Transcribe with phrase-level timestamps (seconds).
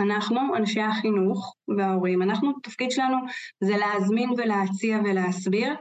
[0.00, 3.16] אנחנו, אנשי החינוך וההורים, אנחנו, התפקיד שלנו
[3.60, 5.74] זה להזמין ולהציע ולהסביר,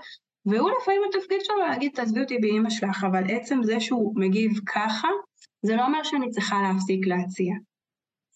[0.46, 5.08] והוא לפעמים התפקיד שלו להגיד, תעזבי אותי באמא שלך, אבל עצם זה שהוא מגיב ככה,
[5.66, 7.54] זה לא אומר שאני צריכה להפסיק להציע.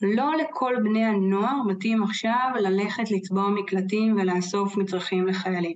[0.02, 5.76] לא לכל בני הנוער מתאים עכשיו ללכת לצבוע מקלטים ולאסוף מצרכים לחיילים.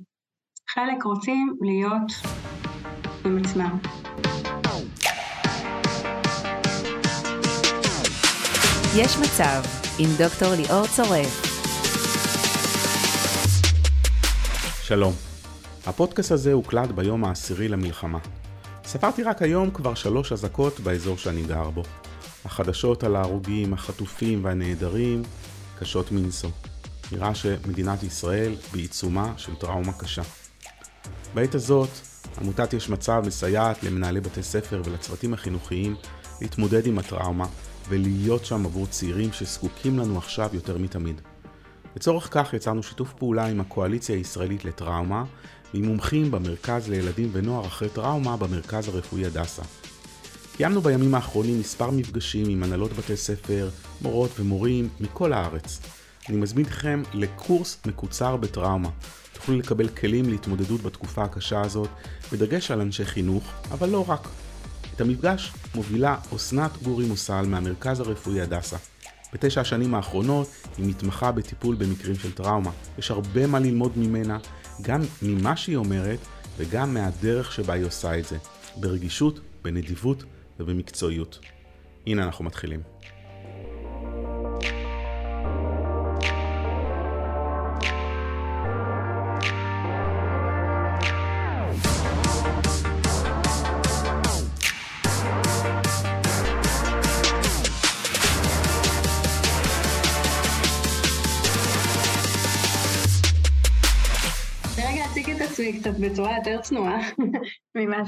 [0.70, 2.12] חלק רוצים להיות
[3.26, 3.78] עם עצמם.
[8.98, 11.46] יש מצב עם דוקטור ליאור צורף.
[14.84, 15.14] שלום.
[15.86, 18.20] הפודקאסט הזה הוקלט ביום העשירי למלחמה.
[18.86, 21.84] ספרתי רק היום כבר שלוש אזעקות באזור שאני גר בו.
[22.46, 25.24] החדשות על ההרוגים, החטופים והנעדרים
[25.80, 26.50] קשות מנשוא.
[27.12, 30.22] נראה שמדינת ישראל בעיצומה של טראומה קשה.
[31.34, 31.90] בעת הזאת,
[32.42, 35.96] עמותת יש מצב מסייעת למנהלי בתי ספר ולצוותים החינוכיים
[36.42, 37.46] להתמודד עם הטראומה
[37.90, 41.22] ולהיות שם עבור צעירים שזקוקים לנו עכשיו יותר מתמיד.
[41.96, 45.24] לצורך כך יצרנו שיתוף פעולה עם הקואליציה הישראלית לטראומה
[45.74, 49.62] ועם מומחים במרכז לילדים ונוער אחרי טראומה במרכז הרפואי הדסה.
[50.58, 53.70] קיימנו בימים האחרונים מספר מפגשים עם הנהלות בתי ספר,
[54.02, 55.80] מורות ומורים מכל הארץ.
[56.30, 58.90] אני מזמין אתכם לקורס מקוצר בטראומה.
[59.34, 61.90] תוכלו לקבל כלים להתמודדות בתקופה הקשה הזאת,
[62.32, 64.28] בדגש על אנשי חינוך, אבל לא רק.
[64.96, 68.78] את המפגש מובילה אסנת גורי מוסל מהמרכז הרפואי הדסה.
[69.34, 72.72] בתשע השנים האחרונות היא מתמחה בטיפול במקרים של טראומה.
[72.98, 74.38] יש הרבה מה ללמוד ממנה,
[74.82, 76.20] גם ממה שהיא אומרת
[76.58, 78.38] וגם מהדרך שבה היא עושה את זה.
[78.76, 80.24] ברגישות, בנדיבות
[80.60, 81.40] ובמקצועיות.
[82.08, 82.95] הנה אנחנו מתחילים.
[105.68, 107.00] עצמי קצת בצורה יותר צנועה
[107.76, 108.04] ממה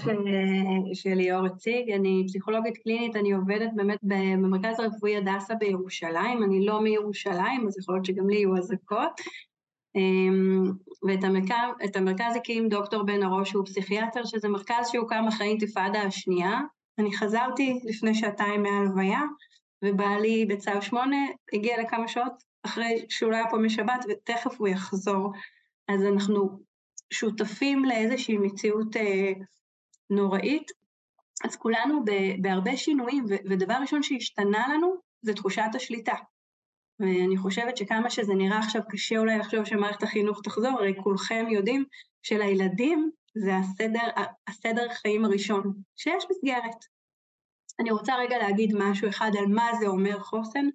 [0.94, 1.92] שליאור הציג.
[1.92, 7.96] אני פסיכולוגית קלינית, אני עובדת באמת במרכז הרפואי הדסה בירושלים, אני לא מירושלים, אז יכול
[7.96, 9.22] להיות שגם לי יהיו אזעקות.
[9.96, 10.72] אמ,
[11.08, 16.60] ואת המרכז, המרכז הקים דוקטור בן הראש, שהוא פסיכיאטר, שזה מרכז שהוקם אחרי אינתיפאדה השנייה.
[17.00, 19.22] אני חזרתי לפני שעתיים מהלוויה,
[19.84, 21.18] ובעלי בצו שמונה
[21.54, 25.32] הגיע לכמה שעות אחרי שהוא לא היה פה משבת, ותכף הוא יחזור.
[25.88, 26.67] אז אנחנו
[27.14, 29.32] שותפים לאיזושהי מציאות אה,
[30.10, 30.72] נוראית,
[31.46, 32.04] אז כולנו
[32.42, 36.16] בהרבה שינויים, ודבר ראשון שהשתנה לנו זה תחושת השליטה.
[37.00, 41.86] ואני חושבת שכמה שזה נראה עכשיו קשה אולי לחשוב שמערכת החינוך תחזור, הרי כולכם יודעים
[42.24, 44.08] שלילדים זה הסדר,
[44.48, 46.86] הסדר חיים הראשון, שיש מסגרת.
[47.80, 50.66] אני רוצה רגע להגיד משהו אחד על מה זה אומר חוסן,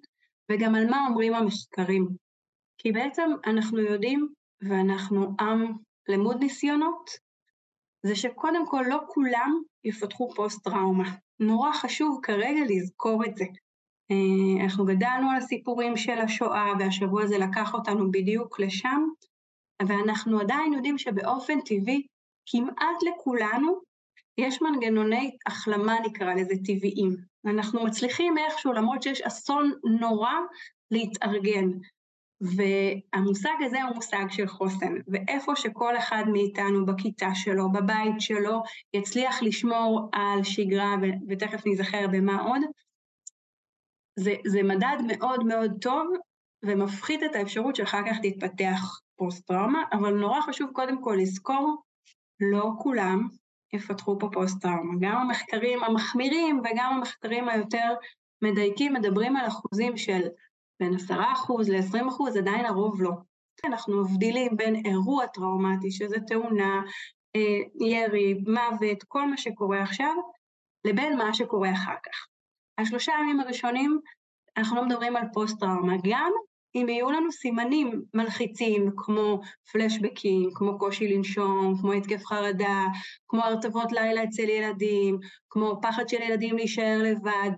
[0.51, 2.07] וגם על מה אומרים המחקרים.
[2.77, 4.27] כי בעצם אנחנו יודעים,
[4.61, 5.73] ואנחנו עם
[6.07, 7.09] למוד ניסיונות,
[8.05, 11.11] זה שקודם כל לא כולם יפתחו פוסט-טראומה.
[11.39, 13.45] נורא חשוב כרגע לזכור את זה.
[14.11, 19.07] אה, אנחנו גדלנו על הסיפורים של השואה, והשבוע הזה לקח אותנו בדיוק לשם,
[19.87, 22.07] ואנחנו עדיין יודעים שבאופן טבעי,
[22.45, 23.81] כמעט לכולנו,
[24.37, 27.15] יש מנגנוני החלמה, נקרא לזה, טבעיים.
[27.45, 30.33] אנחנו מצליחים איכשהו, למרות שיש אסון נורא,
[30.91, 31.69] להתארגן.
[32.43, 39.43] והמושג הזה הוא מושג של חוסן, ואיפה שכל אחד מאיתנו בכיתה שלו, בבית שלו, יצליח
[39.43, 40.95] לשמור על שגרה,
[41.29, 42.61] ותכף נזכר במה עוד,
[44.19, 46.07] זה, זה מדד מאוד מאוד טוב
[46.65, 51.83] ומפחית את האפשרות שאחר כך תתפתח פוסט-טראומה, אבל נורא חשוב קודם כל לזכור,
[52.39, 53.27] לא כולם
[53.73, 54.93] יפתחו פה פוסט-טראומה.
[54.99, 57.93] גם המחקרים המחמירים וגם המחקרים היותר
[58.43, 60.21] מדייקים מדברים על אחוזים של
[60.83, 61.13] בין 10%
[61.69, 63.11] ל-20% עדיין הרוב לא.
[63.65, 66.81] אנחנו מבדילים בין אירוע טראומטי, שזה תאונה,
[67.35, 70.15] אה, ירי, מוות, כל מה שקורה עכשיו,
[70.85, 72.27] לבין מה שקורה אחר כך.
[72.77, 73.99] השלושה ימים הראשונים,
[74.57, 76.31] אנחנו לא מדברים על פוסט-טראומה, גם
[76.75, 79.41] אם יהיו לנו סימנים מלחיצים כמו
[79.71, 82.85] פלשבקים, כמו קושי לנשום, כמו התקף חרדה,
[83.27, 85.19] כמו הרטבות לילה אצל ילדים,
[85.49, 87.51] כמו פחד של ילדים להישאר לבד,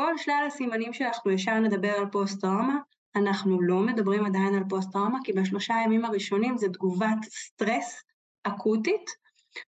[0.00, 2.78] כל שלל הסימנים שאנחנו ישר נדבר על פוסט-טראומה,
[3.16, 8.02] אנחנו לא מדברים עדיין על פוסט-טראומה, כי בשלושה הימים הראשונים זה תגובת סטרס
[8.42, 9.10] אקוטית,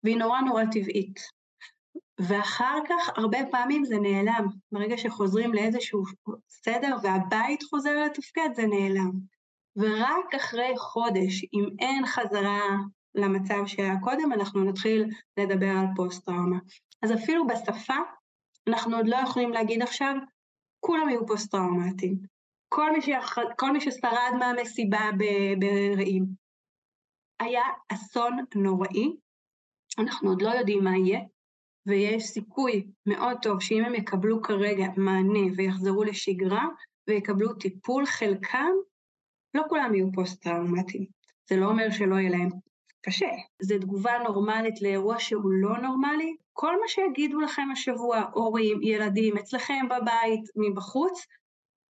[0.03, 1.19] והיא נורא נורא טבעית.
[2.19, 4.47] ואחר כך הרבה פעמים זה נעלם.
[4.71, 6.03] ברגע שחוזרים לאיזשהו
[6.49, 9.11] סדר והבית חוזר לתפקד, זה נעלם.
[9.75, 12.61] ורק אחרי חודש, אם אין חזרה
[13.15, 15.05] למצב שהיה קודם, אנחנו נתחיל
[15.37, 16.57] לדבר על פוסט-טראומה.
[17.03, 17.95] אז אפילו בשפה
[18.67, 20.15] אנחנו עוד לא יכולים להגיד עכשיו,
[20.79, 22.17] כולם יהיו פוסט-טראומטיים.
[22.69, 23.35] כל שיח...
[23.57, 25.09] כל מי ששרד מהמסיבה
[25.59, 26.25] ברעים.
[27.39, 29.15] היה אסון נוראי,
[29.99, 31.19] אנחנו עוד לא יודעים מה יהיה,
[31.85, 36.67] ויש סיכוי מאוד טוב שאם הם יקבלו כרגע מענה ויחזרו לשגרה
[37.07, 38.71] ויקבלו טיפול, חלקם,
[39.53, 41.05] לא כולם יהיו פוסט-טראומטיים.
[41.49, 42.49] זה לא אומר שלא יהיה להם
[43.01, 43.29] קשה.
[43.61, 46.35] זו תגובה נורמלית לאירוע שהוא לא נורמלי.
[46.53, 51.25] כל מה שיגידו לכם השבוע, הורים, ילדים, אצלכם בבית, מבחוץ,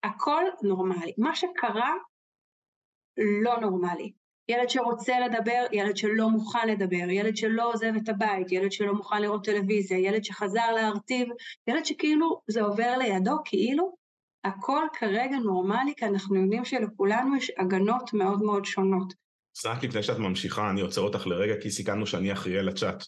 [0.02, 1.12] הכל נורמלי.
[1.18, 1.94] מה שקרה,
[3.42, 4.12] לא נורמלי.
[4.48, 9.22] ילד שרוצה לדבר, ילד שלא מוכן לדבר, ילד שלא עוזב את הבית, ילד שלא מוכן
[9.22, 11.28] לראות טלוויזיה, ילד שחזר להרטיב,
[11.66, 13.94] ילד שכאילו זה עובר לידו, כאילו
[14.44, 19.14] הכל כרגע נורמלי, כי אנחנו יודעים שלכולנו יש הגנות מאוד מאוד שונות.
[19.66, 23.04] רק לפני שאת ממשיכה, אני עוצר אותך לרגע, כי סיכמנו שאני אחראי לצ'אט.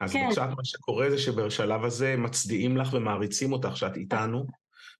[0.00, 0.28] אז כן.
[0.30, 4.46] בצ'אט מה שקורה זה שבשלב הזה מצדיעים לך ומעריצים אותך שאת איתנו,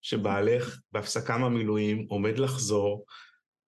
[0.02, 3.05] שבעלך בהפסקה מהמילואים עומד לחזור,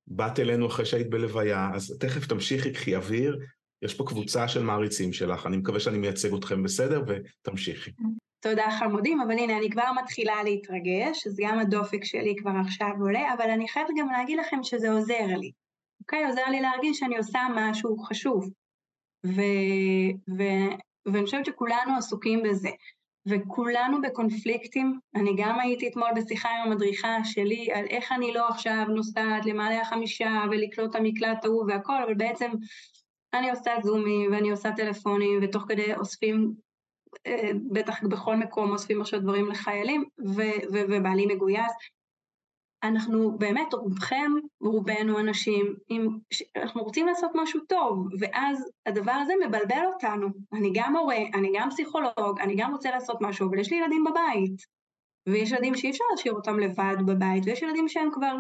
[0.07, 3.39] באת אלינו אחרי שהיית בלוויה, אז תכף תמשיכי, קחי אוויר,
[3.83, 7.91] יש פה קבוצה של מעריצים שלך, אני מקווה שאני מייצג אתכם בסדר, ותמשיכי.
[8.41, 13.35] תודה חמודים, אבל הנה, אני כבר מתחילה להתרגש, אז גם הדופק שלי כבר עכשיו עולה,
[13.35, 15.51] אבל אני חייבת גם להגיד לכם שזה עוזר לי.
[16.03, 16.25] אוקיי?
[16.25, 18.51] עוזר לי להרגיש שאני עושה משהו חשוב.
[19.27, 19.41] ו...
[20.39, 20.43] ו...
[21.07, 22.71] ואני חושבת שכולנו עסוקים בזה.
[23.27, 28.85] וכולנו בקונפליקטים, אני גם הייתי אתמול בשיחה עם המדריכה שלי על איך אני לא עכשיו
[28.89, 32.51] נוסעת למעלה החמישה ולקלוט את המקלט ההוא והכל, אבל בעצם
[33.35, 36.53] אני עושה זומים ואני עושה טלפונים ותוך כדי אוספים,
[37.27, 40.05] אה, בטח בכל מקום אוספים עכשיו דברים לחיילים
[40.89, 41.73] ובעלי מגויס,
[42.83, 46.19] אנחנו באמת, רובכם, רובנו אנשים, עם,
[46.57, 50.29] אנחנו רוצים לעשות משהו טוב, ואז הדבר הזה מבלבל אותנו.
[50.53, 54.05] אני גם הורה, אני גם פסיכולוג, אני גם רוצה לעשות משהו, אבל יש לי ילדים
[54.05, 54.63] בבית.
[55.29, 58.35] ויש ילדים שאי אפשר להשאיר אותם לבד בבית, ויש ילדים שהם כבר,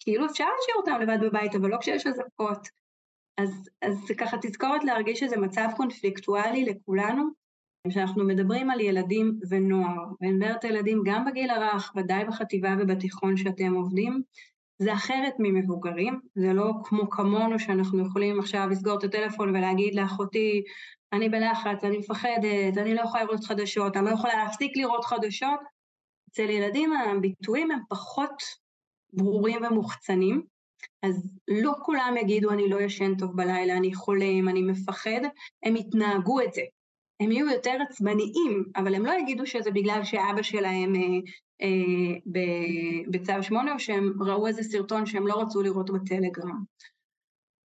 [0.00, 2.68] כאילו אפשר להשאיר אותם לבד בבית, אבל לא כשיש אזעקות.
[3.38, 7.41] אז, אז ככה תזכורת להרגיש שזה מצב קונפליקטואלי לכולנו,
[7.88, 13.36] כשאנחנו מדברים על ילדים ונוער, ואני מדברת על ילדים גם בגיל הרך, ודאי בחטיבה ובתיכון
[13.36, 14.22] שאתם עובדים,
[14.78, 20.62] זה אחרת ממבוגרים, זה לא כמו כמונו שאנחנו יכולים עכשיו לסגור את הטלפון ולהגיד לאחותי,
[21.12, 25.60] אני בלחץ, אני מפחדת, אני לא יכולה לראות חדשות, אני לא יכולה להפסיק לראות חדשות.
[26.30, 28.42] אצל ילדים הביטויים הם פחות
[29.12, 30.42] ברורים ומוחצנים,
[31.02, 35.20] אז לא כולם יגידו אני לא ישן טוב בלילה, אני חולה, אני מפחד,
[35.62, 36.62] הם יתנהגו את זה.
[37.22, 41.18] הם יהיו יותר עצבניים, אבל הם לא יגידו שזה בגלל שאבא שלהם אה,
[41.62, 46.64] אה, בצו שמונה, או שהם ראו איזה סרטון שהם לא רצו לראות בטלגרם.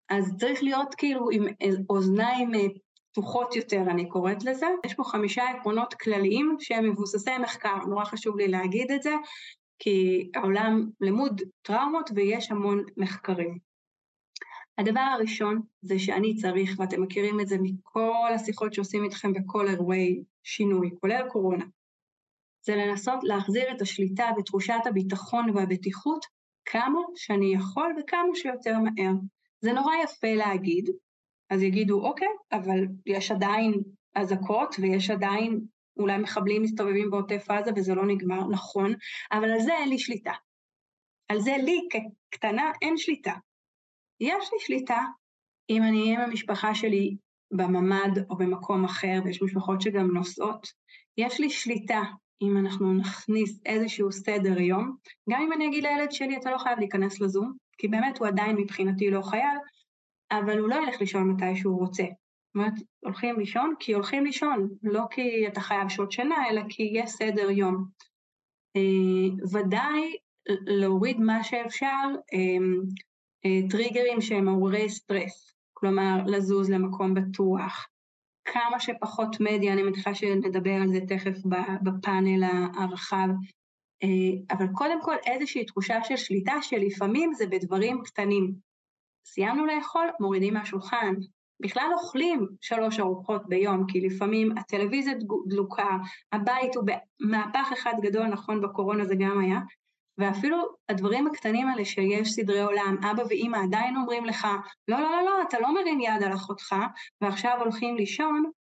[0.09, 1.45] אז צריך להיות כאילו עם
[1.89, 2.59] אוזניים אה,
[3.11, 4.67] פתוחות יותר, אני קוראת לזה.
[4.85, 9.13] יש פה חמישה עקרונות כלליים שהם מבוססי מחקר, נורא חשוב לי להגיד את זה,
[9.79, 13.66] כי העולם למוד טראומות ויש המון מחקרים.
[14.77, 20.23] הדבר הראשון זה שאני צריך, ואתם מכירים את זה מכל השיחות שעושים איתכם בכל אירועי
[20.43, 21.65] שינוי, כולל קורונה,
[22.65, 26.25] זה לנסות להחזיר את השליטה ותחושת הביטחון והבטיחות
[26.65, 29.13] כמה שאני יכול וכמה שיותר מהר.
[29.61, 30.89] זה נורא יפה להגיד,
[31.49, 33.73] אז יגידו, אוקיי, אבל יש עדיין
[34.15, 35.59] אזעקות ויש עדיין
[35.99, 38.93] אולי מחבלים מסתובבים בעוטף עזה וזה לא נגמר, נכון,
[39.31, 40.33] אבל על זה אין לי שליטה.
[41.29, 43.33] על זה לי כקטנה אין שליטה.
[44.19, 45.01] יש לי שליטה
[45.69, 47.17] אם אני אהיה עם המשפחה שלי
[47.51, 50.67] בממ"ד או במקום אחר, ויש משפחות שגם נוסעות,
[51.17, 52.01] יש לי שליטה
[52.41, 54.95] אם אנחנו נכניס איזשהו סדר יום,
[55.29, 58.55] גם אם אני אגיד לילד שלי, אתה לא חייב להיכנס לזום, כי באמת הוא עדיין
[58.55, 59.57] מבחינתי לא חייל,
[60.31, 62.03] אבל הוא לא ילך לישון מתי שהוא רוצה.
[62.03, 66.91] זאת אומרת, הולכים לישון כי הולכים לישון, לא כי אתה חייב שעות שינה, אלא כי
[66.93, 67.85] יש סדר יום.
[68.75, 70.15] אה, ודאי
[70.65, 72.65] להוריד מה שאפשר, אה,
[73.69, 77.87] טריגרים שהם מעוררי סטרס, כלומר לזוז למקום בטוח,
[78.45, 81.37] כמה שפחות מדיה, אני מניחה שנדבר על זה תכף
[81.81, 82.43] בפאנל
[82.77, 83.27] הרחב,
[84.03, 88.53] אה, אבל קודם כל איזושהי תחושה של שליטה שלפעמים זה בדברים קטנים.
[89.25, 91.13] סיימנו לאכול, מורידים מהשולחן.
[91.59, 95.13] בכלל אוכלים שלוש ארוחות ביום, כי לפעמים הטלוויזיה
[95.47, 95.97] דלוקה,
[96.31, 99.59] הבית הוא במהפך אחד גדול, נכון, בקורונה זה גם היה,
[100.17, 100.57] ואפילו
[100.89, 104.47] הדברים הקטנים האלה שיש סדרי עולם, אבא ואימא עדיין אומרים לך,
[104.87, 106.75] לא, לא, לא, לא, אתה לא מרים יד על אחותך,
[107.21, 108.51] ועכשיו הולכים לישון,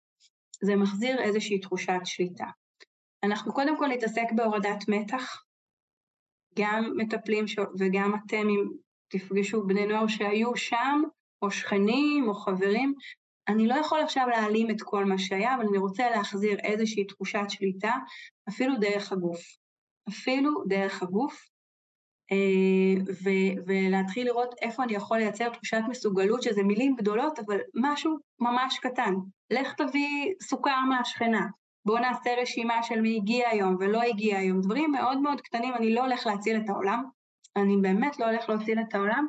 [0.63, 2.45] זה מחזיר איזושהי תחושת שליטה.
[3.23, 5.43] אנחנו קודם כל נתעסק בהורדת מתח,
[6.59, 7.55] גם מטפלים ש...
[7.79, 8.67] וגם אתם, אם
[9.07, 11.01] תפגשו בני נוער שהיו שם,
[11.41, 12.93] או שכנים, או חברים,
[13.47, 17.45] אני לא יכול עכשיו להעלים את כל מה שהיה, אבל אני רוצה להחזיר איזושהי תחושת
[17.49, 17.95] שליטה,
[18.49, 19.41] אפילו דרך הגוף.
[20.09, 21.47] אפילו דרך הגוף.
[23.23, 28.79] ו- ולהתחיל לראות איפה אני יכול לייצר תחושת מסוגלות, שזה מילים גדולות, אבל משהו ממש
[28.79, 29.13] קטן.
[29.51, 31.47] לך תביא סוכר מהשכנה,
[31.85, 35.93] בואו נעשה רשימה של מי הגיע היום ולא הגיע היום, דברים מאוד מאוד קטנים, אני
[35.93, 37.03] לא הולך להציל את העולם,
[37.55, 39.27] אני באמת לא הולך להציל את העולם.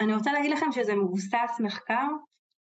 [0.00, 2.06] אני רוצה להגיד לכם שזה מבוסס מחקר,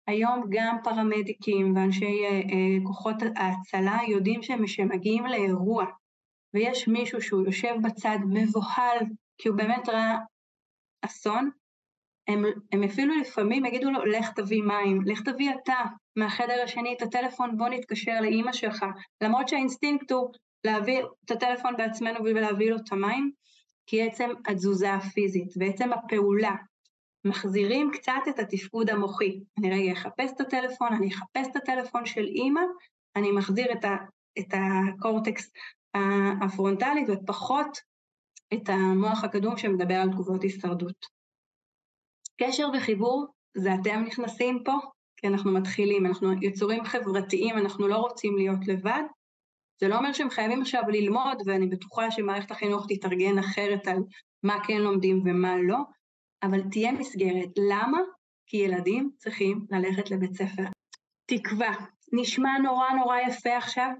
[0.06, 5.84] היום גם פרמדיקים ואנשי אה, אה, כוחות ההצלה יודעים שהם מגיעים לאירוע
[6.54, 8.98] ויש מישהו שהוא יושב בצד מבוהל
[9.38, 10.18] כי הוא באמת ראה
[11.02, 11.50] אסון,
[12.28, 15.82] הם, הם אפילו לפעמים יגידו לו, לך תביא מים, לך תביא אתה
[16.16, 18.84] מהחדר השני את הטלפון, בוא נתקשר לאימא שלך,
[19.20, 20.32] למרות שהאינסטינקט הוא
[20.64, 23.30] להביא את הטלפון בעצמנו ולהביא לו את המים,
[23.86, 26.54] כי עצם התזוזה הפיזית ועצם הפעולה
[27.24, 29.40] מחזירים קצת את התפקוד המוחי.
[29.58, 32.60] אני רגע אחפש את הטלפון, אני אחפש את הטלפון של אימא,
[33.16, 33.96] אני מחזיר את, ה,
[34.38, 35.50] את הקורטקס
[36.42, 37.78] הפרונטלית ופחות
[38.54, 41.06] את המוח הקדום שמדבר על תגובות הישרדות.
[42.42, 44.74] קשר וחיבור זה אתם נכנסים פה,
[45.16, 49.02] כי אנחנו מתחילים, אנחנו יצורים חברתיים, אנחנו לא רוצים להיות לבד.
[49.80, 53.98] זה לא אומר שהם חייבים עכשיו ללמוד, ואני בטוחה שמערכת החינוך תתארגן אחרת על
[54.42, 55.78] מה כן לומדים ומה לא,
[56.42, 57.48] אבל תהיה מסגרת.
[57.70, 57.98] למה?
[58.46, 60.64] כי ילדים צריכים ללכת לבית ספר.
[61.26, 61.74] תקווה,
[62.12, 63.90] נשמע נורא נורא יפה עכשיו,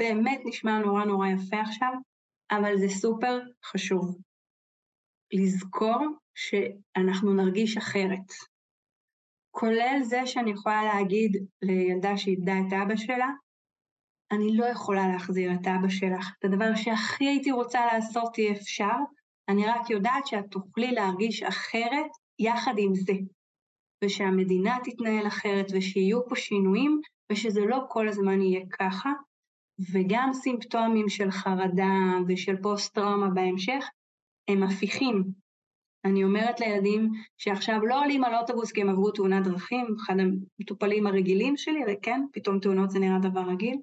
[0.00, 1.92] באמת נשמע נורא נורא יפה עכשיו,
[2.50, 4.18] אבל זה סופר חשוב.
[5.32, 8.32] לזכור שאנחנו נרגיש אחרת.
[9.50, 13.28] כולל זה שאני יכולה להגיד לילדה שאיבדה את אבא שלה,
[14.32, 16.32] אני לא יכולה להחזיר את אבא שלך.
[16.38, 18.96] את הדבר שהכי הייתי רוצה לעשות אי אפשר,
[19.48, 23.12] אני רק יודעת שאת תוכלי להרגיש אחרת יחד עם זה.
[24.04, 27.00] ושהמדינה תתנהל אחרת, ושיהיו פה שינויים,
[27.32, 29.10] ושזה לא כל הזמן יהיה ככה,
[29.92, 33.84] וגם סימפטומים של חרדה ושל פוסט-טראומה בהמשך,
[34.48, 35.24] הם הפיכים,
[36.04, 41.06] אני אומרת לילדים שעכשיו לא עולים על אוטובוס כי הם עברו תאונת דרכים, אחד המטופלים
[41.06, 43.78] הרגילים שלי, וכן, פתאום תאונות זה נראה דבר רגיל.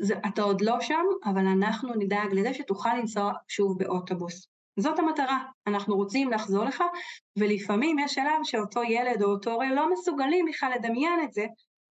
[0.00, 4.48] זה, אתה עוד לא שם, אבל אנחנו נדאג לזה שתוכל לנסוע שוב באוטובוס.
[4.76, 6.82] זאת המטרה, אנחנו רוצים לחזור לך,
[7.38, 11.46] ולפעמים יש שלב שאותו ילד או אותו הורה לא מסוגלים בכלל לדמיין את זה,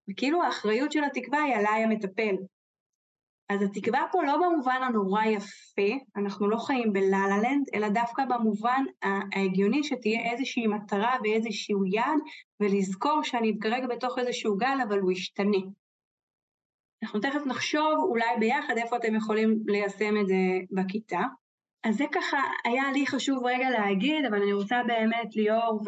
[0.10, 2.36] וכאילו האחריות של התקווה היא עליי המטפל.
[3.50, 8.26] אז התקווה פה לא במובן הנורא יפה, אנחנו לא חיים בלה לה לנד, אלא דווקא
[8.26, 12.20] במובן ההגיוני שתהיה איזושהי מטרה ואיזשהו יעד,
[12.60, 15.58] ולזכור שאני כרגע בתוך איזשהו גל, אבל הוא ישתנה.
[17.04, 20.36] אנחנו תכף נחשוב אולי ביחד איפה אתם יכולים ליישם את זה
[20.72, 21.22] בכיתה.
[21.88, 25.82] אז זה ככה היה לי חשוב רגע להגיד, אבל אני רוצה באמת ליאור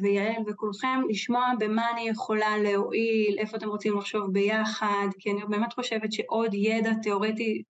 [0.00, 5.72] ויעל וכולכם לשמוע במה אני יכולה להועיל, איפה אתם רוצים לחשוב ביחד, כי אני באמת
[5.72, 7.62] חושבת שעוד ידע תיאורטי,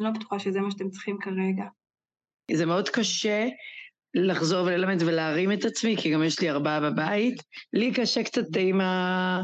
[0.00, 1.64] אני לא בטוחה שזה מה שאתם צריכים כרגע.
[2.52, 3.48] זה מאוד קשה
[4.14, 7.42] לחזור וללמד ולהרים את עצמי, כי גם יש לי ארבעה בבית.
[7.72, 9.42] לי קשה קצת עם ה...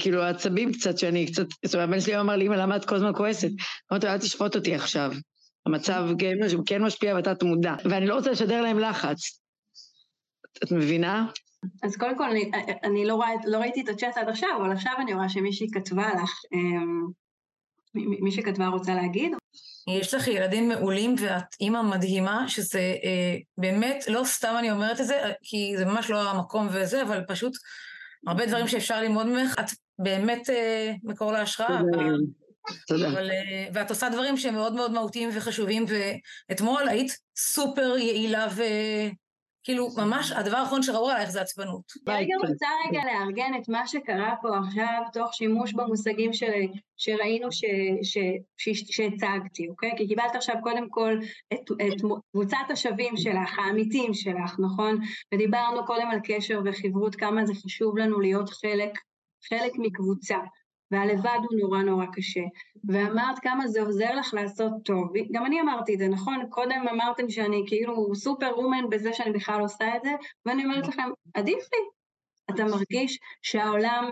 [0.00, 2.94] כאילו העצבים קצת, שאני קצת, זאת אומרת, הבן שלי אמר לי, אמא, למה את כל
[2.94, 3.50] הזמן כועסת?
[3.92, 5.12] אמרתי לו, אל תשפוט אותי עכשיו.
[5.66, 9.40] המצב כן, כן משפיע בתת מודע, ואני לא רוצה לשדר להם לחץ.
[10.64, 11.26] את מבינה?
[11.82, 12.50] אז קודם כל, אני,
[12.84, 16.08] אני לא, ראית, לא ראיתי את הצ'אט עד עכשיו, אבל עכשיו אני רואה שמישהי כתבה
[16.22, 17.06] לך, אמ,
[17.94, 19.32] מי שכתבה רוצה להגיד?
[19.88, 25.06] יש לך ילדים מעולים ואת אימא מדהימה, שזה אה, באמת, לא סתם אני אומרת את
[25.06, 27.52] זה, כי זה ממש לא המקום וזה, אבל פשוט
[28.26, 29.66] הרבה דברים שאפשר ללמוד ממך, את
[29.98, 31.80] באמת אה, מקור להשראה.
[32.86, 33.08] תודה.
[33.08, 38.62] אבל, אה, ואת עושה דברים שהם מאוד מאוד מהותיים וחשובים, ואתמול היית סופר יעילה ו...
[39.64, 41.92] כאילו, ממש הדבר האחרון שראו עלייך זה עצבנות.
[42.08, 46.52] אני גם רוצה רגע לארגן את מה שקרה פה עכשיו, תוך שימוש במושגים של,
[46.96, 47.64] שראינו ש,
[48.02, 48.18] ש,
[48.56, 49.90] ש, שהצגתי, אוקיי?
[49.96, 51.18] כי קיבלת עכשיו קודם כל
[51.52, 52.00] את, את
[52.32, 54.98] קבוצת השווים שלך, האמיתים שלך, נכון?
[55.34, 58.92] ודיברנו קודם על קשר וחברות, כמה זה חשוב לנו להיות חלק,
[59.48, 60.38] חלק מקבוצה.
[60.94, 62.40] והלבד הוא נורא נורא קשה.
[62.88, 65.12] ואמרת כמה זה עוזר לך לעשות טוב.
[65.32, 66.46] גם אני אמרתי את זה, נכון?
[66.50, 70.10] קודם אמרתם שאני כאילו סופר רומן בזה שאני בכלל עושה את זה,
[70.46, 71.78] ואני אומרת לכם, עדיף לי.
[72.54, 74.10] אתה מרגיש שהעולם,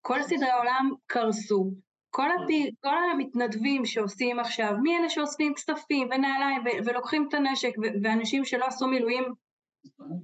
[0.00, 1.70] כל סדרי העולם קרסו.
[2.10, 7.72] כל, הפי, כל המתנדבים שעושים עכשיו, מי אלה שאוספים כספים ונעליים ולוקחים את הנשק
[8.02, 9.24] ואנשים שלא עשו מילואים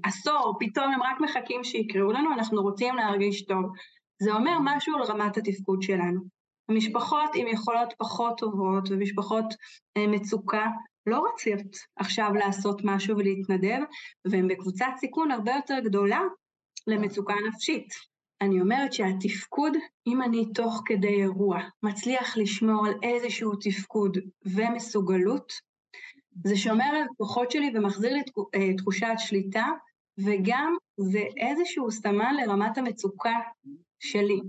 [0.05, 3.65] עשור, פתאום הם רק מחכים שיקראו לנו, אנחנו רוצים להרגיש טוב.
[4.23, 6.21] זה אומר משהו על רמת התפקוד שלנו.
[6.69, 9.45] המשפחות עם יכולות פחות טובות ומשפחות
[9.97, 10.67] אה, מצוקה
[11.07, 13.79] לא רוצות עכשיו לעשות משהו ולהתנדב,
[14.25, 16.21] והן בקבוצת סיכון הרבה יותר גדולה
[16.87, 17.89] למצוקה נפשית.
[18.41, 19.73] אני אומרת שהתפקוד,
[20.07, 25.53] אם אני תוך כדי אירוע מצליח לשמור על איזשהו תפקוד ומסוגלות,
[26.45, 28.21] זה שומר על הכוחות שלי ומחזיר לי
[28.55, 29.67] אה, תחושת שליטה,
[30.19, 33.35] וגם זה איזשהו סמן לרמת המצוקה
[34.01, 34.41] שלי.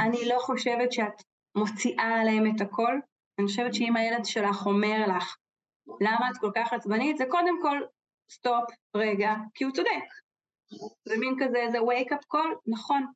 [0.00, 1.22] אני לא חושבת שאת
[1.56, 2.98] מוציאה עליהם את הכל,
[3.38, 5.36] אני חושבת שאם הילד שלך אומר לך,
[6.00, 7.80] למה את כל כך עצבנית, זה קודם כל,
[8.30, 8.64] סטופ,
[8.96, 10.04] רגע, כי הוא צודק.
[11.08, 13.06] זה מין כזה, איזה wake up call, נכון,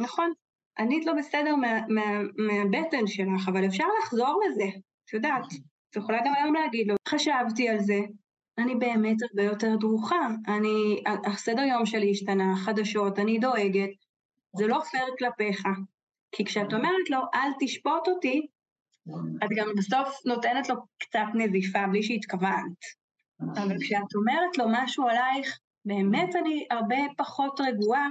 [0.00, 0.32] נכון,
[0.78, 2.02] ענית לא בסדר מה, מה,
[2.36, 4.64] מהבטן שלך, אבל אפשר לחזור לזה,
[5.04, 5.44] את יודעת,
[5.90, 8.00] את יכולה גם היום להגיד לו, חשבתי על זה,
[8.58, 13.90] אני באמת הרבה יותר דרוכה, אני, הסדר יום שלי השתנה, חדשות, אני דואגת,
[14.56, 15.62] זה לא פייר כלפיך,
[16.32, 18.46] כי כשאת אומרת לו, אל תשפוט אותי,
[19.44, 22.78] את גם בסוף נותנת לו קצת נזיפה בלי שהתכוונת.
[23.40, 28.08] אבל כשאת אומרת לו משהו עלייך, באמת אני הרבה פחות רגועה,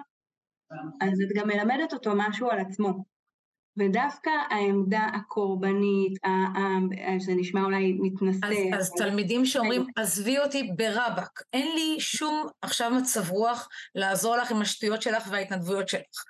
[1.01, 3.03] אז את גם מלמדת אותו משהו על עצמו.
[3.77, 6.13] ודווקא העמדה הקורבנית,
[7.19, 8.45] זה נשמע אולי מתנשא.
[8.45, 8.79] אז, אבל...
[8.79, 14.61] אז תלמידים שאומרים, עזבי אותי ברבק, אין לי שום עכשיו מצב רוח לעזור לך עם
[14.61, 16.23] השטויות שלך וההתנדבויות שלך.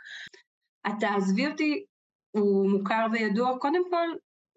[0.87, 1.85] אתה עזבי אותי,
[2.31, 4.07] הוא מוכר וידוע קודם כל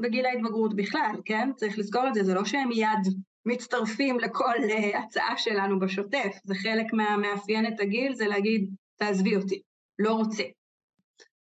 [0.02, 1.50] בגיל ההתבגרות בכלל, כן?
[1.56, 3.14] צריך לזכור את זה, זה לא שהם מיד
[3.46, 9.62] מצטרפים לכל uh, הצעה שלנו בשוטף, זה חלק מהמאפיין את הגיל, זה להגיד, תעזבי אותי,
[9.98, 10.42] לא רוצה.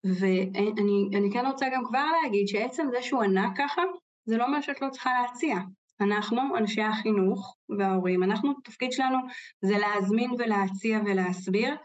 [0.05, 3.81] ואני כן רוצה גם כבר להגיד שעצם זה שהוא ענה ככה,
[4.25, 5.57] זה לא אומר שאת לא צריכה להציע.
[6.01, 9.17] אנחנו, אנשי החינוך וההורים, אנחנו, התפקיד שלנו
[9.61, 11.75] זה להזמין ולהציע ולהסביר,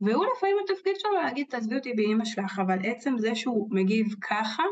[0.00, 4.62] והוא לפעמים התפקיד שלו להגיד, תעזבי אותי באימא שלך, אבל עצם זה שהוא מגיב ככה,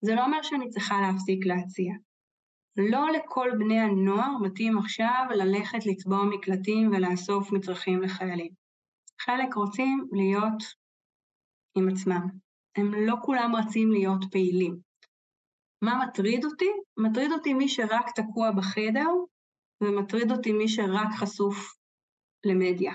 [0.00, 1.92] זה לא אומר שאני צריכה להפסיק להציע.
[2.76, 8.52] לא לכל בני הנוער מתאים עכשיו ללכת לצבוע מקלטים ולאסוף מצרכים לחיילים.
[9.20, 10.62] חלק רוצים להיות
[11.76, 12.51] עם עצמם.
[12.76, 14.78] הם לא כולם רצים להיות פעילים.
[15.82, 16.70] מה מטריד אותי?
[16.96, 19.08] מטריד אותי מי שרק תקוע בחדר,
[19.80, 21.74] ומטריד אותי מי שרק חשוף
[22.44, 22.92] למדיה.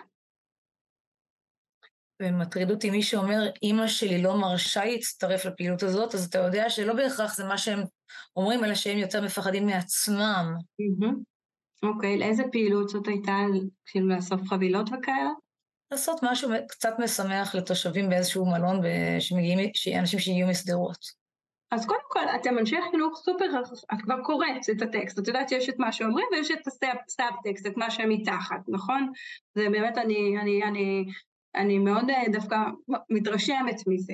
[2.21, 6.93] ומטריד אותי מי שאומר, אימא שלי לא מרשה להצטרף לפעילות הזאת, אז אתה יודע שלא
[6.93, 7.79] בהכרח זה מה שהם
[8.35, 10.53] אומרים, אלא שהם יותר מפחדים מעצמם.
[11.83, 13.37] אוקיי, okay, לאיזה פעילות זאת הייתה,
[13.85, 15.29] כאילו לאסוף חבילות וכאלה?
[15.91, 18.81] לעשות משהו קצת משמח לתושבים באיזשהו מלון,
[19.19, 19.59] שמגיעים,
[19.99, 21.27] אנשים שהגיעו משדרות.
[21.71, 23.45] אז קודם כל, אתם אנשי חינוך סופר,
[23.93, 27.77] את כבר קוראת את הטקסט, את יודעת שיש את מה שאומרים ויש את הסאב-טקסט, את
[27.77, 29.11] מה שמתחת, נכון?
[29.55, 31.05] זה באמת, אני, אני, אני,
[31.55, 32.57] אני מאוד אה, דווקא
[33.09, 34.13] מתרשמת מזה.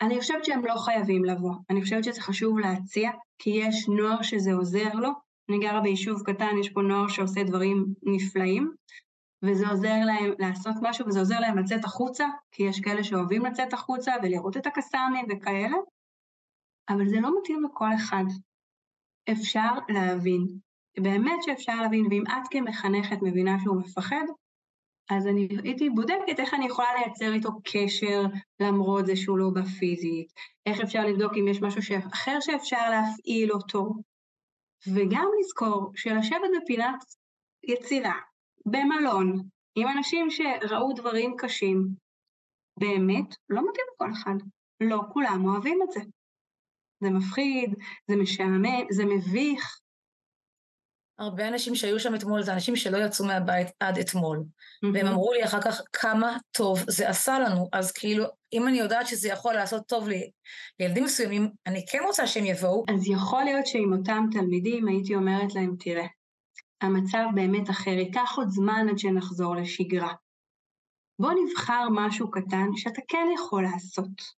[0.00, 4.52] אני חושבת שהם לא חייבים לבוא, אני חושבת שזה חשוב להציע, כי יש נוער שזה
[4.52, 5.10] עוזר לו.
[5.48, 8.72] אני גרה ביישוב קטן, יש פה נוער שעושה דברים נפלאים,
[9.42, 13.72] וזה עוזר להם לעשות משהו, וזה עוזר להם לצאת החוצה, כי יש כאלה שאוהבים לצאת
[13.72, 15.76] החוצה ולראות את הקסאמים וכאלה,
[16.88, 18.24] אבל זה לא מתאים לכל אחד.
[19.32, 20.46] אפשר להבין,
[21.00, 24.24] באמת שאפשר להבין, ואם את כמחנכת מבינה שהוא מפחד,
[25.10, 28.22] אז אני הייתי בודקת איך אני יכולה לייצר איתו קשר
[28.60, 30.32] למרות זה שהוא לא בא פיזית,
[30.66, 33.88] איך אפשר לבדוק אם יש משהו אחר שאפשר להפעיל אותו,
[34.94, 37.04] וגם לזכור שלשבת בפינת
[37.64, 38.20] יצירה,
[38.66, 39.42] במלון,
[39.74, 41.88] עם אנשים שראו דברים קשים,
[42.78, 44.34] באמת לא מתאים לכל אחד.
[44.80, 46.00] לא כולם אוהבים את זה.
[47.00, 47.74] זה מפחיד,
[48.10, 49.80] זה משעמם, זה מביך,
[51.18, 54.38] הרבה אנשים שהיו שם אתמול זה אנשים שלא יצאו מהבית עד אתמול.
[54.38, 54.88] Mm-hmm.
[54.94, 57.68] והם אמרו לי אחר כך כמה טוב זה עשה לנו.
[57.72, 60.30] אז כאילו, אם אני יודעת שזה יכול לעשות טוב לי,
[60.80, 62.84] לילדים מסוימים, אני כן רוצה שהם יבואו.
[62.88, 66.06] אז יכול להיות שעם אותם תלמידים הייתי אומרת להם, תראה,
[66.80, 70.12] המצב באמת אחר, ייקח עוד זמן עד שנחזור לשגרה.
[71.18, 74.36] בוא נבחר משהו קטן שאתה כן יכול לעשות.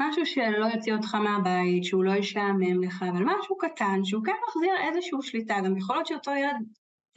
[0.00, 4.72] משהו שלא יוציא אותך מהבית, שהוא לא ישעמם לך, אבל משהו קטן, שהוא כן מחזיר
[4.88, 6.66] איזושהי שליטה, גם יכול להיות שאותו ילד,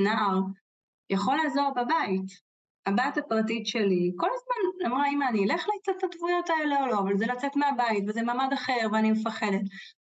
[0.01, 0.39] נער,
[1.09, 2.49] יכול לעזור בבית.
[2.85, 7.25] הבת הפרטית שלי, כל הזמן אמרה, אמא, אני אלך להתנדבויות האלה או לא, אבל זה
[7.25, 9.61] לצאת מהבית, וזה מעמד אחר, ואני מפחדת.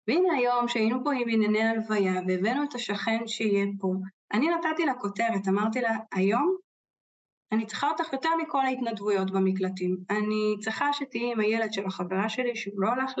[0.07, 3.93] והנה היום, שהיינו פה עם ענייני הלוויה, והבאנו את השכן שיהיה פה,
[4.33, 6.57] אני נתתי לה כותרת, אמרתי לה, היום
[7.51, 9.97] אני צריכה אותך יותר מכל ההתנדבויות במקלטים.
[10.09, 13.11] אני צריכה שתהיי עם הילד של החברה שלי, שהוא לא הלך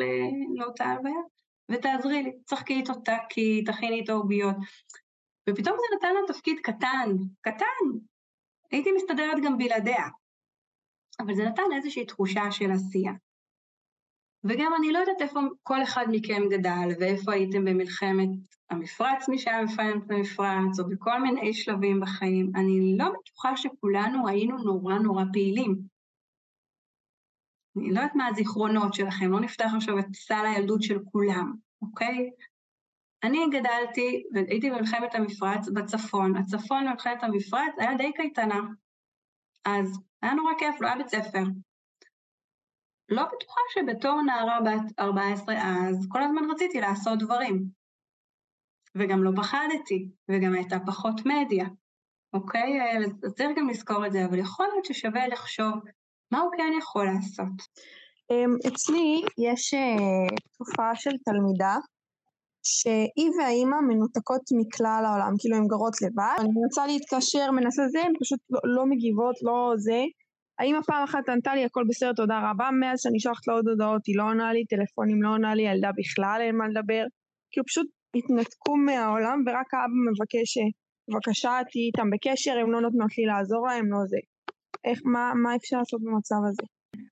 [0.57, 1.21] לאותה הלוויה,
[1.69, 4.55] ותעזרי לי, צחקי איתו טאקי, תכיני איתו עוגיות.
[5.49, 7.09] ופתאום זה נתן לה תפקיד קטן,
[7.41, 7.97] קטן.
[8.71, 10.07] הייתי מסתדרת גם בלעדיה.
[11.19, 13.13] אבל זה נתן איזושהי תחושה של עשייה.
[14.43, 18.29] וגם אני לא יודעת איפה כל אחד מכם גדל, ואיפה הייתם במלחמת
[18.69, 22.51] המפרץ, מי שהיה מפעמת במפרץ, או בכל מיני שלבים בחיים.
[22.55, 25.75] אני לא בטוחה שכולנו היינו נורא נורא פעילים.
[27.77, 32.29] אני לא יודעת מה הזיכרונות שלכם, לא נפתח עכשיו את סל הילדות של כולם, אוקיי?
[33.23, 36.35] אני גדלתי והייתי במלחמת המפרץ בצפון.
[36.35, 38.59] הצפון במלחמת המפרץ היה די קייטנה.
[39.65, 41.43] אז היה נורא כיף, לא היה בית ספר.
[43.11, 47.65] לא בטוחה שבתור נערה בת 14 אז, כל הזמן רציתי לעשות דברים.
[48.95, 51.65] וגם לא פחדתי, וגם הייתה פחות מדיה,
[52.33, 52.97] אוקיי?
[52.97, 55.73] אז צריך גם לזכור את זה, אבל יכול להיות ששווה לחשוב
[56.31, 57.81] מה הוא כן יכול לעשות.
[58.31, 61.75] אמ, אצלי יש אה, תופעה של תלמידה
[62.63, 66.35] שהיא והאימא מנותקות מכלל העולם, כאילו הן גרות לבד.
[66.39, 70.01] אני מנסה להתקשר, מנסה זה, הן פשוט לא, לא מגיבות, לא זה.
[70.61, 74.01] האמא פעם אחת ענתה לי הכל בסדר, תודה רבה, מאז שאני שולחת לה עוד הודעות,
[74.07, 77.03] היא לא עונה לי, טלפונים לא עונה לי, ילדה בכלל אין מה לדבר.
[77.51, 80.57] כאילו פשוט התנתקו מהעולם, ורק האבא מבקש,
[81.09, 84.17] בבקשה, תהיי איתם בקשר, הם לא נותנות לי לעזור להם, לא זה.
[84.85, 86.65] איך, מה, מה אפשר לעשות במצב הזה?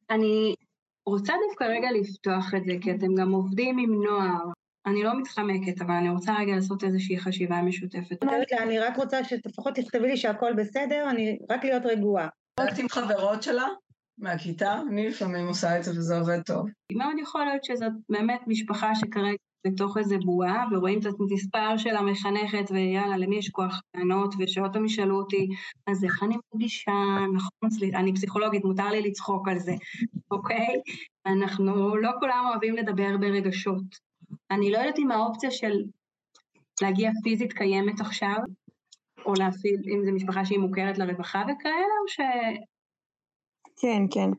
[0.10, 0.56] אני
[1.06, 4.46] רוצה דווקא רגע לפתוח את זה, כי אתם גם עובדים עם נוער.
[4.86, 8.24] אני לא מתחמקת, אבל אני רוצה רגע לעשות איזושהי חשיבה משותפת.
[8.64, 12.28] אני רק רוצה שלפחות תכתבי לי שהכל בסדר, אני רק להיות רגועה.
[12.60, 13.68] רק עם חברות שלה
[14.18, 16.70] מהכיתה, אני לפעמים עושה את זה וזה עובד טוב.
[16.94, 22.72] מאוד יכול להיות שזאת באמת משפחה שכרגע בתוך איזה בועה, ורואים את המספר של המחנכת,
[22.72, 25.48] ויאללה, למי יש כוח לענות, ושעוד פעם ישאלו אותי,
[25.88, 26.92] אז איך אני מרגישה,
[27.34, 29.74] נכון, אני פסיכולוגית, מותר לי לצחוק על זה,
[30.32, 30.82] אוקיי?
[31.26, 33.84] אנחנו, לא כולם אוהבים לדבר ברגשות.
[34.52, 35.84] אני לא יודעת אם האופציה של
[36.82, 38.38] להגיע פיזית קיימת עכשיו,
[39.30, 42.20] או להפעיל, אם זו משפחה שהיא מוכרת לרווחה וכאלה, או ש...
[43.82, 44.30] כן, כן.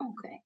[0.00, 0.38] אוקיי.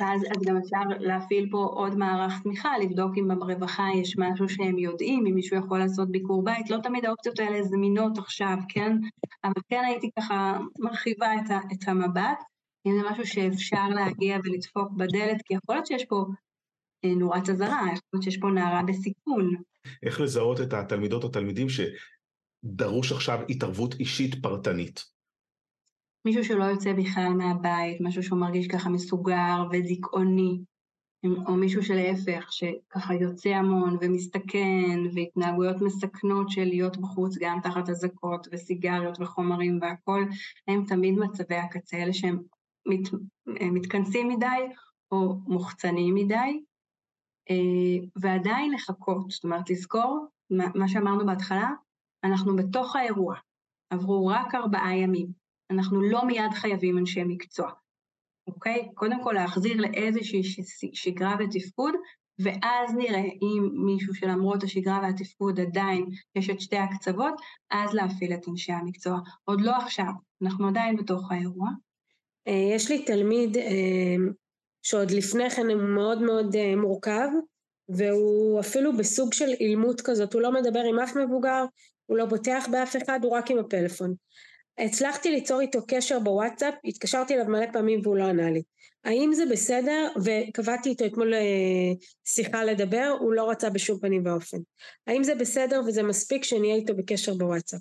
[0.00, 4.78] ואז אז גם אפשר להפעיל פה עוד מערך תמיכה, לבדוק אם ברווחה יש משהו שהם
[4.78, 8.96] יודעים, אם מישהו יכול לעשות ביקור בית, לא תמיד האופציות האלה זמינות עכשיו, כן?
[9.44, 12.42] אבל כן הייתי ככה מרחיבה את, ה, את המבט,
[12.86, 16.24] אם זה משהו שאפשר להגיע ולדפוק בדלת, כי יכול להיות שיש פה
[17.04, 19.54] אה, נורת אזהרה, יכול להיות שיש פה נערה בסיכון.
[20.02, 21.68] איך לזהות את התלמידות או תלמידים
[22.64, 25.04] שדרוש עכשיו התערבות אישית פרטנית?
[26.24, 30.58] מישהו שלא יוצא בכלל מהבית, משהו שהוא מרגיש ככה מסוגר ודיכאוני,
[31.46, 38.48] או מישהו שלהפך, שככה יוצא המון ומסתכן, והתנהגויות מסכנות של להיות בחוץ גם תחת אזעקות
[38.52, 40.28] וסיגריות וחומרים והכול,
[40.68, 42.38] הם תמיד מצבי הקצה, אלה שהם
[42.86, 43.08] מת,
[43.46, 44.46] מתכנסים מדי
[45.10, 46.62] או מוחצנים מדי,
[47.50, 51.70] אה, ועדיין לחכות, זאת אומרת לזכור מה שאמרנו בהתחלה,
[52.24, 53.36] אנחנו בתוך האירוע,
[53.90, 55.26] עברו רק ארבעה ימים.
[55.70, 57.70] אנחנו לא מיד חייבים אנשי מקצוע,
[58.46, 58.88] אוקיי?
[58.94, 60.42] קודם כל להחזיר לאיזושהי
[60.92, 61.94] שגרה ותפקוד,
[62.38, 66.06] ואז נראה אם מישהו שלמרות השגרה והתפקוד עדיין
[66.36, 67.34] יש את שתי הקצוות,
[67.70, 69.18] אז להפעיל את אנשי המקצוע.
[69.44, 71.68] עוד לא עכשיו, אנחנו עדיין בתוך האירוע.
[72.48, 74.16] אה, יש לי תלמיד אה,
[74.82, 77.28] שעוד לפני כן הוא מאוד מאוד אה, מורכב,
[77.88, 81.64] והוא אפילו בסוג של אילמות כזאת, הוא לא מדבר עם אף מבוגר,
[82.12, 84.14] הוא לא בוטח באף אחד, הוא רק עם הפלאפון.
[84.78, 88.62] הצלחתי ליצור איתו קשר בוואטסאפ, התקשרתי אליו מלא פעמים והוא לא ענה לי.
[89.04, 90.08] האם זה בסדר?
[90.24, 91.40] וקבעתי איתו אתמול אה,
[92.24, 94.56] שיחה לדבר, הוא לא רצה בשום פנים ואופן.
[95.06, 97.80] האם זה בסדר וזה מספיק שנהיה איתו בקשר בוואטסאפ?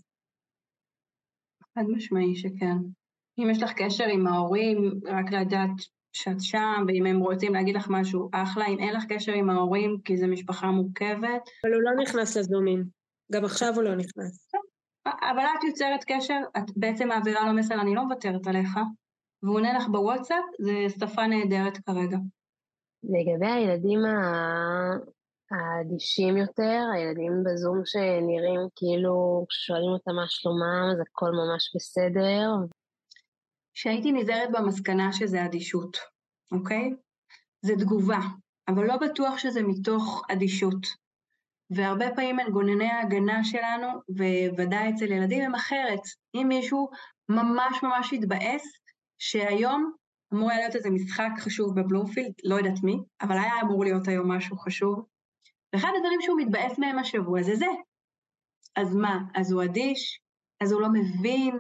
[1.76, 2.78] חד משמעי שכן.
[3.40, 5.72] אם יש לך קשר עם ההורים, רק לדעת
[6.14, 8.68] שאת שם, ואם הם רוצים להגיד לך משהו, אחלה.
[8.68, 11.42] אם אין לך קשר עם ההורים, כי זו משפחה מורכבת.
[11.66, 13.01] אבל הוא לא נכנס לזומים.
[13.32, 14.52] גם עכשיו הוא לא נכנס.
[15.06, 18.70] אבל את יוצרת קשר, את בעצם מעבירה לו מסר, אני לא מוותרת עליך,
[19.44, 22.18] והוא עונה לך בוואטסאפ, זה שפה נהדרת כרגע.
[23.04, 24.00] לגבי הילדים
[25.52, 32.50] האדישים יותר, הילדים בזום שנראים כאילו, כששואלים אותם מה שלומם, אז הכל ממש בסדר.
[33.74, 35.98] שהייתי נזהרת במסקנה שזה אדישות,
[36.52, 36.96] אוקיי?
[37.62, 38.20] זה תגובה,
[38.68, 41.01] אבל לא בטוח שזה מתוך אדישות.
[41.76, 43.88] והרבה פעמים מנגנוני ההגנה שלנו,
[44.58, 46.02] וודאי אצל ילדים, הם אחרת.
[46.36, 46.90] אם מישהו
[47.30, 48.64] ממש ממש התבאס,
[49.20, 49.92] שהיום
[50.34, 54.32] אמור היה להיות איזה משחק חשוב בבלומפילד, לא יודעת מי, אבל היה אמור להיות היום
[54.32, 55.06] משהו חשוב.
[55.74, 57.66] ואחד הדברים שהוא מתבאס מהם השבוע זה זה.
[58.76, 60.22] אז מה, אז הוא אדיש?
[60.62, 61.58] אז הוא לא מבין?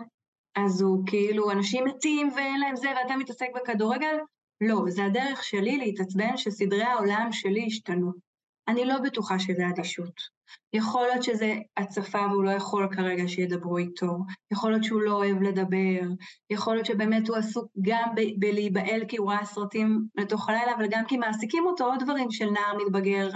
[0.55, 4.15] אז הוא כאילו, אנשים מתים ואין להם זה ואתה מתעסק בכדורגל?
[4.61, 8.30] לא, זה הדרך שלי להתעצבן שסדרי העולם שלי השתנו.
[8.67, 10.41] אני לא בטוחה שזה אדישות.
[10.73, 14.17] יכול להיות שזה הצפה והוא לא יכול כרגע שידברו איתו,
[14.51, 16.01] יכול להיות שהוא לא אוהב לדבר,
[16.49, 20.87] יכול להיות שבאמת הוא עסוק גם ב- בלהיבהל כי הוא ראה סרטים לתוך הלילה, אבל
[20.91, 23.29] גם כי מעסיקים אותו עוד דברים של נער מתבגר,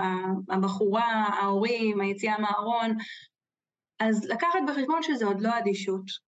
[0.50, 2.98] הבחורה, ההורים, היציאה מהארון.
[4.00, 6.26] אז לקחת בחשבון שזה עוד לא אדישות,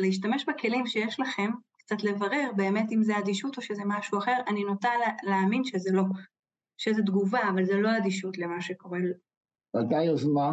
[0.00, 4.64] ולהשתמש בכלים שיש לכם, קצת לברר באמת אם זה אדישות או שזה משהו אחר, אני
[4.64, 4.90] נוטה
[5.22, 6.02] להאמין שזה לא.
[6.78, 8.98] שזה תגובה, אבל זה לא אדישות למה שקורה.
[9.74, 10.52] הייתה יוזמה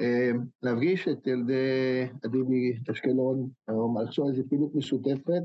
[0.00, 0.30] אה,
[0.62, 5.42] להפגיש את ילדי עדיבי אשקלון, או לחשוב איזו פעילות משותפת,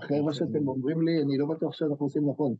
[0.00, 2.54] אחרי מה שאתם אומרים לי, אני לא בטוח שאנחנו עושים נכון.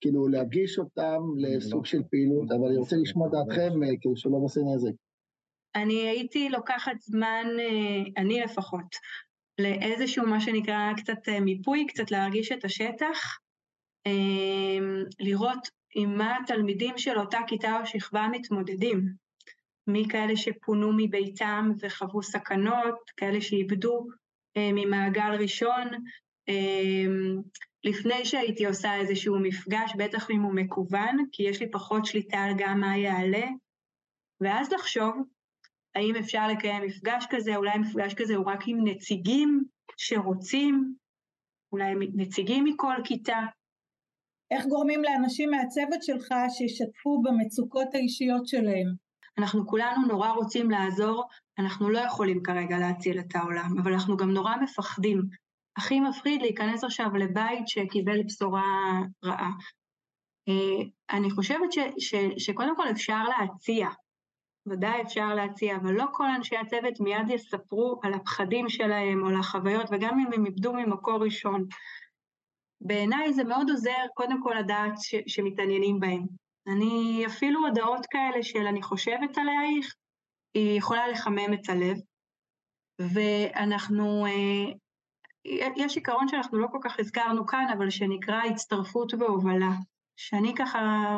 [0.00, 4.60] כאילו, להפגיש אותם לסוג של פעילות, אבל אני רוצה לשמוע דעתכם, אה, כאילו שלא נעשה
[4.60, 4.92] נזק.
[5.74, 8.96] אני הייתי לוקחת זמן, אה, אני לפחות,
[9.60, 13.38] לאיזשהו מה שנקרא קצת מיפוי, קצת להרגיש את השטח,
[15.20, 19.08] לראות עם מה התלמידים של אותה כיתה או שכבה מתמודדים.
[19.86, 24.06] מכאלה שפונו מביתם וחוו סכנות, כאלה שאיבדו
[24.56, 25.88] אה, ממעגל ראשון.
[26.48, 27.04] אה,
[27.84, 32.52] לפני שהייתי עושה איזשהו מפגש, בטח אם הוא מקוון, כי יש לי פחות שליטה על
[32.58, 33.46] גם מה יעלה,
[34.40, 35.14] ואז לחשוב
[35.94, 39.64] האם אפשר לקיים מפגש כזה, אולי מפגש כזה הוא רק עם נציגים
[39.96, 40.94] שרוצים,
[41.72, 43.38] אולי נציגים מכל כיתה.
[44.50, 49.04] איך גורמים לאנשים מהצוות שלך שישתפו במצוקות האישיות שלהם?
[49.38, 51.24] אנחנו כולנו נורא רוצים לעזור,
[51.58, 55.22] אנחנו לא יכולים כרגע להציל את העולם, אבל אנחנו גם נורא מפחדים.
[55.76, 58.62] הכי מפחיד להיכנס עכשיו לבית שקיבל בשורה
[59.24, 59.50] רעה.
[60.48, 63.88] אה, אני חושבת ש, ש, שקודם כל אפשר להציע,
[64.66, 69.36] ודאי אפשר להציע, אבל לא כל אנשי הצוות מיד יספרו על הפחדים שלהם או על
[69.36, 71.66] החוויות, וגם אם הם איבדו ממקור ראשון.
[72.84, 76.26] בעיניי זה מאוד עוזר קודם כל לדעת ש, שמתעניינים בהם.
[76.66, 79.94] אני אפילו הודעות כאלה של אני חושבת עלייך,
[80.54, 81.96] היא יכולה לחמם את הלב.
[82.98, 84.72] ואנחנו, אה,
[85.76, 89.70] יש עיקרון שאנחנו לא כל כך הזכרנו כאן, אבל שנקרא הצטרפות והובלה.
[90.16, 91.16] שאני ככה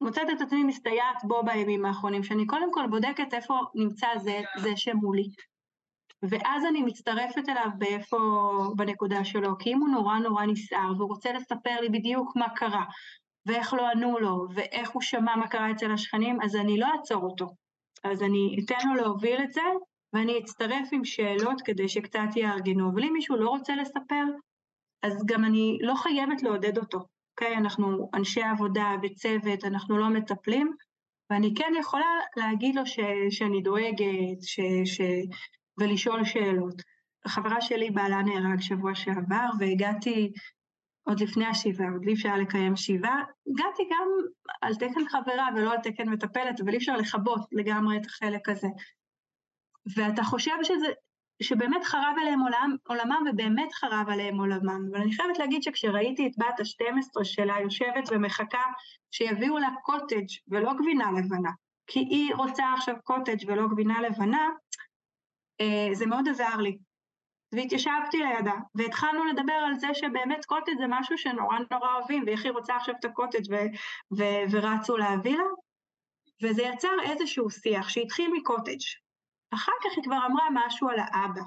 [0.00, 4.76] מוצאת את עצמי מסתייעת בו בימים האחרונים, שאני קודם כל בודקת איפה נמצא זה, זה
[4.76, 5.28] שמולי.
[6.22, 8.18] ואז אני מצטרפת אליו באיפה,
[8.76, 12.84] בנקודה שלו, כי אם הוא נורא נורא נסער והוא רוצה לספר לי בדיוק מה קרה,
[13.46, 17.22] ואיך לא ענו לו, ואיך הוא שמע מה קרה אצל השכנים, אז אני לא אעצור
[17.22, 17.46] אותו.
[18.04, 19.62] אז אני אתן לו להוביל את זה,
[20.12, 22.90] ואני אצטרף עם שאלות כדי שקצת יארגנו.
[22.90, 24.24] אבל אם מישהו לא רוצה לספר,
[25.02, 26.98] אז גם אני לא חייבת לעודד אותו.
[26.98, 27.54] אוקיי?
[27.54, 30.72] Okay, אנחנו אנשי עבודה וצוות, אנחנו לא מטפלים,
[31.30, 32.98] ואני כן יכולה להגיד לו ש,
[33.30, 35.00] שאני דואגת, ש, ש,
[35.78, 36.82] ולשאול שאלות.
[37.24, 40.32] החברה שלי בעלה נהרג שבוע שעבר, והגעתי
[41.06, 44.08] עוד לפני השבעה, עוד אי אפשר לקיים שבעה, הגעתי גם
[44.62, 48.68] על תקן חברה ולא על תקן מטפלת, אבל אי אפשר לכבות לגמרי את החלק הזה.
[49.96, 50.86] ואתה חושב שזה,
[51.42, 54.88] שבאמת חרב עליהם עולם, עולמם, ובאמת חרב עליהם עולמם.
[54.90, 58.62] אבל אני חייבת להגיד שכשראיתי את בת ה-12 שלה יושבת ומחכה
[59.10, 61.50] שיביאו לה קוטג' ולא גבינה לבנה,
[61.86, 64.48] כי היא רוצה עכשיו קוטג' ולא גבינה לבנה,
[65.92, 66.78] זה מאוד עזר לי.
[67.52, 72.52] והתיישבתי לידה, והתחלנו לדבר על זה שבאמת קוטג' זה משהו שנורא נורא אוהבים, ואיך היא
[72.52, 75.44] רוצה עכשיו את הקוטג' ו- ו- ורצו להביא לה,
[76.42, 78.80] וזה יצר איזשהו שיח שהתחיל מקוטג'.
[79.50, 81.42] אחר כך היא כבר אמרה משהו על האבא,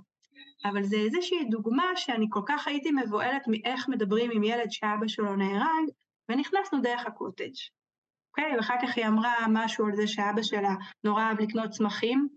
[0.66, 5.36] אבל זה איזושהי דוגמה שאני כל כך הייתי מבוהלת מאיך מדברים עם ילד שאבא שלו
[5.36, 5.86] נהרג,
[6.30, 7.56] ונכנסנו דרך הקוטג'.
[8.30, 8.58] אוקיי?
[8.58, 12.28] ואחר כך היא אמרה משהו על זה שאבא שלה נורא אהב לקנות צמחים,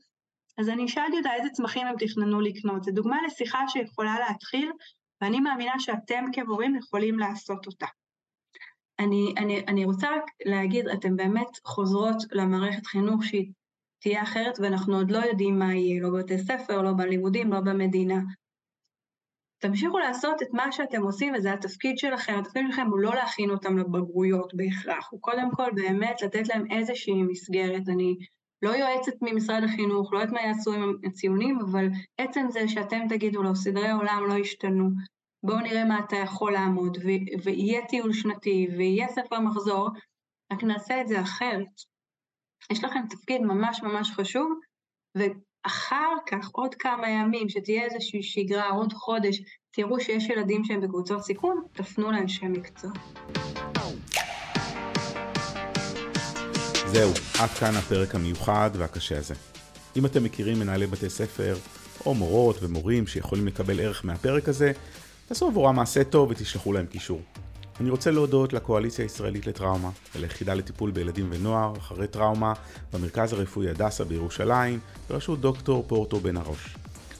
[0.58, 2.84] אז אני שאלתי אותה איזה צמחים הם תכננו לקנות.
[2.84, 4.72] זו דוגמה לשיחה שיכולה להתחיל,
[5.20, 7.86] ואני מאמינה שאתם כמורים יכולים לעשות אותה.
[8.98, 13.52] אני, אני, אני רוצה רק להגיד, אתם באמת חוזרות למערכת חינוך שהיא
[14.00, 18.20] תהיה אחרת, ואנחנו עוד לא יודעים מה יהיה, לא בבתי ספר, לא בלימודים, לא במדינה.
[19.58, 22.38] תמשיכו לעשות את מה שאתם עושים, וזה התפקיד שלכם.
[22.38, 27.22] התפקיד שלכם הוא לא להכין אותם לבגרויות בהכרח, הוא קודם כל באמת לתת להם איזושהי
[27.22, 27.88] מסגרת.
[27.88, 28.16] אני
[28.62, 33.42] לא יועצת ממשרד החינוך, לא יודעת מה יעשו עם הציונים, אבל עצם זה שאתם תגידו
[33.42, 34.88] לו, סדרי העולם לא השתנו,
[35.42, 39.88] בואו נראה מה אתה יכול לעמוד, ו- ויהיה טיול שנתי, ויהיה ספר מחזור,
[40.52, 41.66] רק נעשה את זה אחרת.
[42.72, 44.52] יש לכם תפקיד ממש ממש חשוב,
[45.14, 51.22] ואחר כך, עוד כמה ימים, שתהיה איזושהי שגרה, עוד חודש, תראו שיש ילדים שהם בקבוצות
[51.22, 52.90] סיכון, תפנו לאנשי מקצוע.
[56.92, 59.34] זהו, עד כאן הפרק המיוחד והקשה הזה.
[59.96, 61.56] אם אתם מכירים מנהלי בתי ספר,
[62.06, 64.72] או מורות ומורים שיכולים לקבל ערך מהפרק הזה,
[65.28, 67.20] תעשו עבורם מעשה טוב ותשלחו להם קישור.
[67.80, 72.52] אני רוצה להודות לקואליציה הישראלית לטראומה וליחידה לטיפול בילדים ונוער אחרי טראומה
[72.92, 74.78] במרכז הרפואי הדסה בירושלים,
[75.10, 76.76] בראשות דוקטור פורטו בן הראש.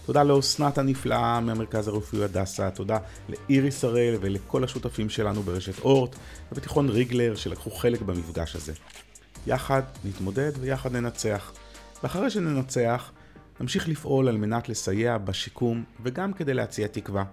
[0.06, 6.16] תודה לאסנת הנפלאה מהמרכז הרפואי הדסה, תודה לאיריס הראל ולכל השותפים שלנו ברשת אורט
[6.52, 8.72] ובתיכון ריגלר שלקחו חלק במפגש הזה.
[9.46, 11.52] יחד נתמודד ויחד ננצח.
[12.02, 13.10] ואחרי שננצח,
[13.60, 17.24] נמשיך לפעול על מנת לסייע בשיקום וגם כדי להציע תקווה.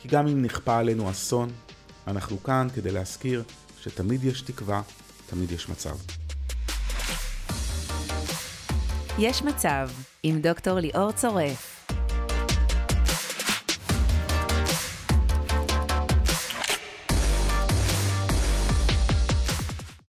[0.00, 1.48] כי גם אם נכפה עלינו אסון,
[2.06, 3.42] אנחנו כאן כדי להזכיר
[3.80, 4.82] שתמיד יש תקווה
[5.26, 5.96] תמיד יש מצב.
[9.18, 9.88] יש מצב
[10.22, 11.75] עם דוקטור ליאור צורף.